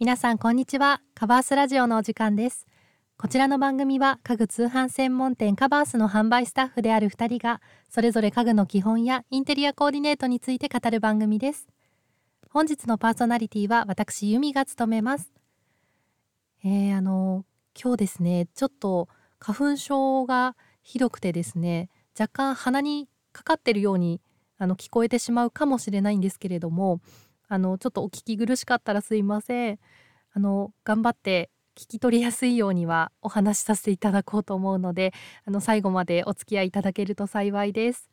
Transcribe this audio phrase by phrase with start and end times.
[0.00, 1.02] 皆さんこんにちは。
[1.14, 2.66] カバースラジオのお時間です。
[3.18, 11.68] こちらの番組は家具通販専門店カバースの販売スタッフである2人がそれぞれ家具の基本やインテリアコーディネートについて語る番組です。
[12.48, 15.30] 本日のパーソナリティは私由美が務めます。
[16.64, 17.44] えー、あの
[17.78, 19.06] 今日ですねちょっと
[19.38, 24.22] 花粉症がひどくてですね若干鼻にかかってるように
[24.56, 27.02] あの聞こえてしまうかもしれないんですけれども
[27.50, 29.78] あのちょっとお聞き苦しかったらすいません
[30.32, 35.12] あの頑張って聞き取りやすいようにはお話しさせていただこうと思うので
[35.44, 38.08] あの最後までお付き合いいただけると幸いです。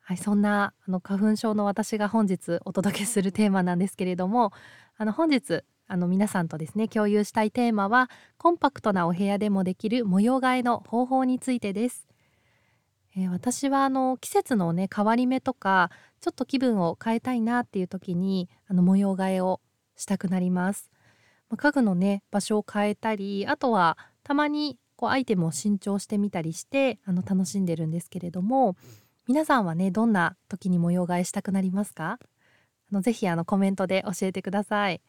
[0.00, 4.52] はい、そんなあの花粉症の私が本日お届けするテーマなんですけれども
[4.96, 12.08] あの本日あの皆さんとですね共有したいテーマはコンパクトなお部屋でもできる模様替えの方法についてです。
[13.16, 19.60] えー、私はあの季節のね変わり目とかちょっと気分を変えたいなっていう時にあの模様替えを
[19.96, 20.90] したくなります。
[21.48, 28.76] まあ、家具のね場所を変えたりあとはたまにこうアイテムを新調してみたりしてあの楽しんでるんですけれども
[29.26, 32.18] 皆さんはねどんな時に模様替えしたくなりますか？
[32.92, 35.00] あのぜひあのコメントで教えてください。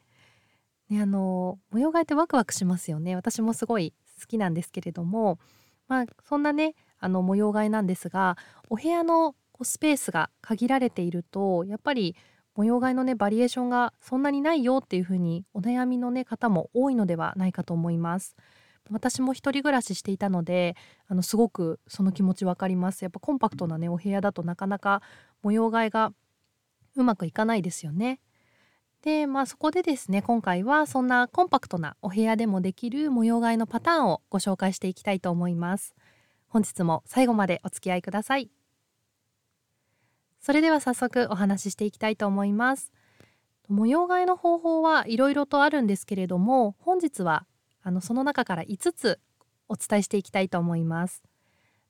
[0.89, 5.39] ね、あの模様替えってワクワクしますよね私もすごい好きなんですけれども
[5.87, 8.37] まあそんなねあの模様替えなんですが
[8.69, 12.15] お部屋のスペースが限られているとやっぱり
[12.55, 18.35] 模様替えのねバリエーションがそんなにないよっていう風にお悩みのね方も多いのではないかと思います。
[18.89, 20.75] 私も一人暮らししていたので
[21.07, 23.03] あのすごくその気持ちわかります。
[23.03, 25.01] やっぱコンパクトなねお部屋だとなかなか
[25.43, 26.13] 模様替えが
[26.95, 28.19] うまくいかないですよね。
[29.01, 35.95] でまあそこでですね今回はそんなコンパクトなお部屋でもできる模様替えのパターンをご紹介していきたいと思います。
[36.47, 38.60] 本日も最後までお付き合いください。
[40.41, 42.91] それでは早速お話ししていきたいと思います。
[43.69, 47.45] 模様替えの方法はいろいろとあるんですけれども本日は
[47.83, 49.19] あのその中から5つ
[49.69, 51.23] お伝えしていきたいと思います。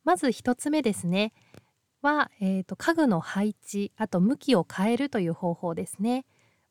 [0.03, 1.33] まず1つ目ですね。
[2.01, 6.25] は、えーと、家具の配置あと向きを変えるという方法ですね。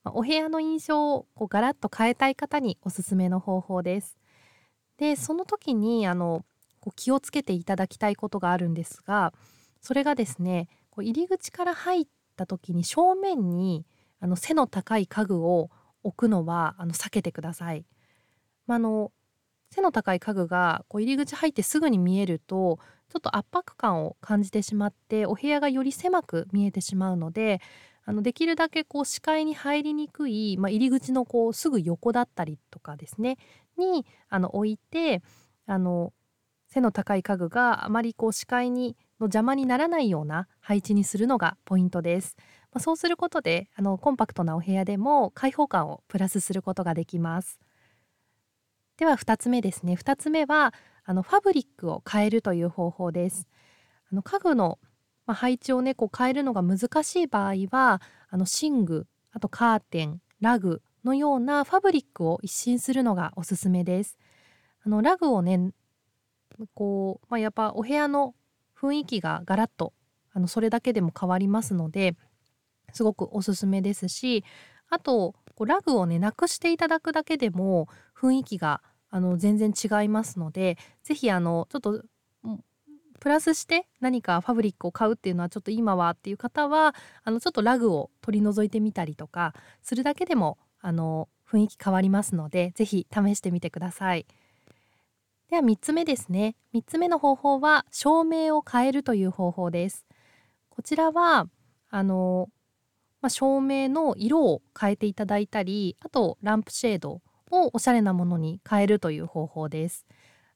[0.05, 4.19] お部屋の印象をこうガラッと変えたい方におすすめの方法です。
[4.99, 6.45] でその時にあの
[6.81, 9.33] こう気をつけていただきたいことがあるんですが
[9.81, 10.69] それがですね
[11.01, 12.07] こう入り口から入っ
[12.37, 13.87] た時に正面に
[14.21, 15.71] あの背の高い家具を
[16.03, 17.87] 置くのはあの避けてください。
[18.67, 19.13] まあ、の
[19.71, 22.79] 背の高い家具がこう入り口入ってすぐに見えると
[23.09, 27.61] ちょっと圧迫感を感じてしまってお部屋がより狭く見えてしまうので
[28.05, 33.39] あのできるだけこう視界に入りにくい、まあ、入り口のこうすぐ横だったりとかですね
[33.79, 35.23] にあの置いて
[35.67, 36.13] あの
[36.69, 42.37] 背の高い家具があまりこう視界にの邪魔にならないような配置にするのがポイントです。
[42.73, 47.61] まあ、そうすることであのコンパクトなお部屋でも開放感をプラスすることができます。
[48.97, 53.49] では2つ目ですね2つ目はあのファブリックを変えるという方法です。
[54.11, 54.79] あの家具の、
[55.27, 64.19] まあ、配置をねこう変えるのが難しい場合はあの寝具あとカーテンラグのようなファブリックを一新するのがおすすめです。
[64.85, 65.73] あのラグをね
[66.75, 68.35] こう、まあ、やっぱお部屋の
[68.81, 69.93] 雰囲気がガラッと
[70.33, 72.17] あのそれだけでも変わりますので
[72.93, 74.45] すごくおすすめですし
[74.89, 82.05] あとこうラグをねなくしていただくだけでも雰囲気があの全然違いますので是非あのちょっと
[83.21, 89.53] プラスして何かファブリックを買うっていうのはちょっと今はっていう方はあのちょっとラグを取り除いてみたりとか
[89.83, 94.27] するだけでもあの雰囲気変わりますので是非試してみてください。
[95.51, 96.55] では3つ目ですね。
[96.73, 100.07] 3つ目の方法は照明を変えるという方法です。
[100.69, 101.49] こちらは
[101.89, 102.49] あの、
[103.21, 110.07] まあ、照明の色を変えていただいたりあとランプシェードをおしゃれなものに変えるという方法です。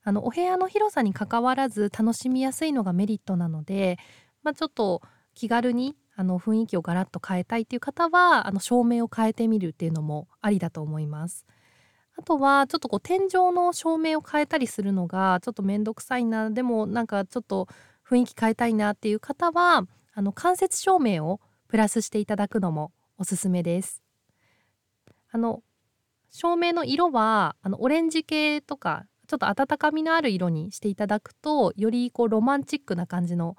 [0.04, 3.98] あのお部屋の広さにかかわらず楽しみやすいのがメリットなので、
[4.44, 5.02] まあ、ちょっと
[5.34, 11.44] 気軽にあの雰囲気をガラッと変えたいっていう方はあの照明を変えてみるっていうのもありだと思います。
[12.16, 17.68] あとはちょっとこう天井の照明を変えたりするのがちょっと面倒くさいなでもなんかちょっと
[18.08, 24.02] 雰囲気変えたいなっていう方はあの間接照明をプラスしていただくのもおすすめです。
[25.30, 25.62] あの
[26.30, 33.56] 照明の色はあのオレンジ系とかちょっと温かみのある色にしていただくとよりこうロマンチックな感じの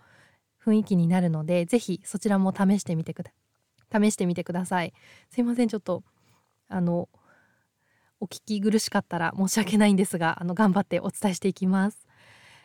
[0.64, 3.32] 雰囲気になるので是非そちらも試してみてくだ
[3.92, 4.94] 試してみてください。
[5.30, 6.04] すいませんちょっと
[6.68, 7.10] あの
[8.20, 12.08] お聞き苦しかったら申し訳ないんですがあの頑張ってお伝えしていきます。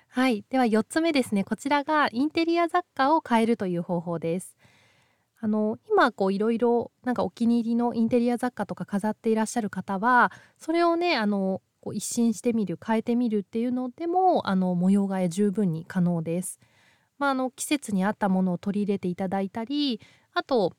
[0.09, 4.57] はい、では4つ目ですねこちらがインテリア雑貨を変えるという方法です。
[5.41, 16.59] あの今こういろいろなんかお気に入りのインテリア雑貨とか飾っていらっしゃる方はそれをねあのこう一新してみる変えてみるっていうのでもあの模様替え十分に可能です。
[17.19, 20.01] まあ、あの季節に合ったものを取り入れていただいたり
[20.33, 20.73] あと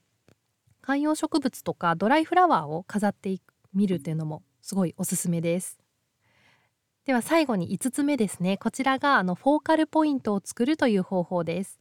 [0.82, 3.40] 観葉植物とかドライフラワーを飾って
[3.74, 5.80] みるっていうのもすごいおすすめです。
[7.06, 11.80] では最後に5つ目ですねこちらがあのフォーカルポイントを作るという方法です。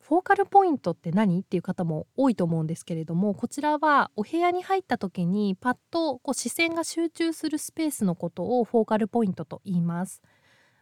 [0.00, 1.40] フォーカルポイントって何？
[1.40, 10.22] っていう方も多いと思うんですけれどもこちらはお部屋に入った時にパッとこう視線が集中するスペースのことをフォーカルポイントと言います。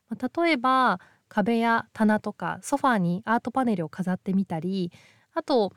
[0.08, 4.92] まあ、例えば壁や棚とかソファーにアートパネルを飾ってみたり
[5.34, 5.72] あと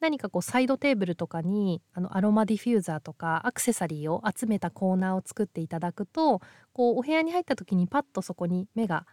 [0.00, 6.40] 何かこうサイドテーブルとかにあのアロマディフューザーとかアクセサリーを集めたコーナーを作っていただくと
[6.72, 9.06] こうお部屋に入った時にパッとそこに目が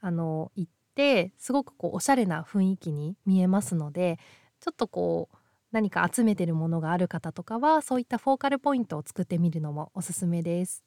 [0.00, 4.18] あの行ってすごくこうおしゃれな雰囲気に見えますので
[4.60, 5.36] ちょっとこう
[5.70, 10.84] 何か集めてるものがある方とかはそういったフォーカルポイントを作ってみるのもおすすめです。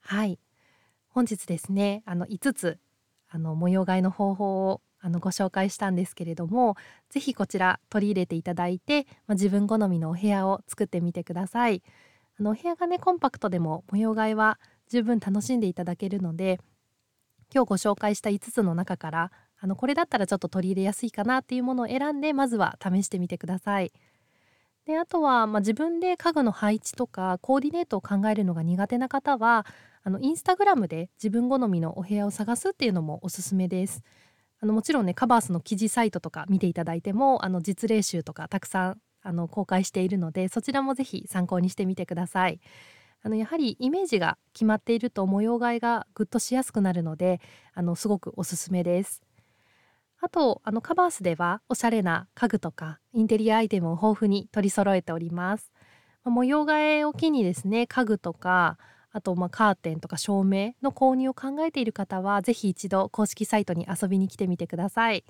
[0.00, 0.38] はい
[1.08, 2.78] 本日ですねあの5つ
[3.28, 6.76] あの模様替えの方法をあのご紹介したんですけれども
[7.08, 11.82] 是非こちら取り入れていただいて、まあ、自分好みのお部屋を作ってみてください。
[12.38, 14.58] あのお部屋がねコンパクトでも模様替えは
[14.88, 16.60] 十分楽しんでいただけるので
[17.54, 23.92] 今日ご紹介した5つの中からあのこれだったらちょっと取り入れやすいかなっていうものを選んでまずは試してみてください。
[24.86, 29.66] であとは、まあ、自分で家具の配置とかコーディネートを考えるのが苦手な方は
[30.02, 34.02] あのインスタグラムで自分好みのお部屋を探すっていうのもおすすめです。
[34.60, 42.60] あのもちろんねカバースの記事サイトとか見ていただいてもあの実例集とかたくさんあの公開しているのでそちらも是非参考にしてみてください。
[43.20, 47.40] あのやはりイメージが決まっていると模様替えがぐっとしやすくなるので
[47.74, 49.22] あのすごくおすすめです。
[50.20, 55.72] あとあのカバースではおしゃれな家具とかインテリアアイテムを豊富に取り揃えております。
[56.24, 58.78] 模様替えを機にですね家具とか
[59.18, 65.24] あとまあカーテンとか照明の購入を考えている方は是非一度公式サイトに遊びに来てみてください。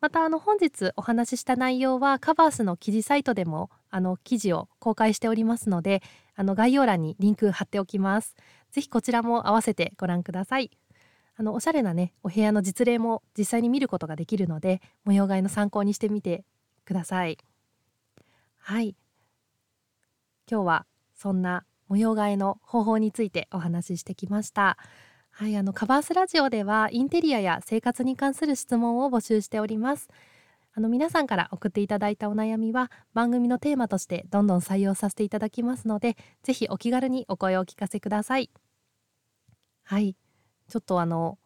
[0.00, 6.02] またあの本日お話しした内容はカバースの記事サイトでもあの記事を公開しておりますので
[6.34, 8.34] あの概要欄にリンク貼っておきます。
[8.72, 10.72] ぜひこちらも合わせてご覧ください。
[11.36, 16.44] あのおしゃれなねお部屋の実例も実際に見ることができるので模様替えの参考にしてみて
[16.84, 17.38] ください。
[18.58, 18.96] はい
[20.50, 24.78] 今日はそんな模様替えの方法についてお話ししてきました。
[25.30, 30.08] はい、あのカバースラジオではインテリアや生活に関する質問を募集しております。
[30.72, 38.48] あの皆さんから送っていただいたお悩みは番組のテーマとしてどんどん採用させていただきますので、ぜひお気軽にお声をお聞かせください。
[39.84, 40.16] はい、
[40.68, 41.36] ちょっとあの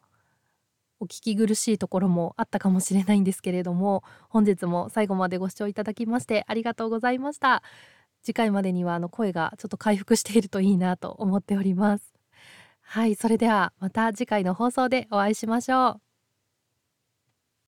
[1.00, 7.64] お聞き苦しいところもあったかもしれないんですけれども、本日も最後までご視聴いただきましてありがとうございました。
[8.26, 12.12] 次回までにはあの声がちょっと回復しているといいなと思っております。
[12.82, 16.05] はい、それではまた次回の放送でお会いしましょう。